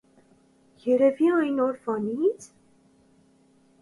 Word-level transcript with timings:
-Երևի 0.85 1.29
ա՞յն 1.35 1.61
օրվանից: 1.67 2.49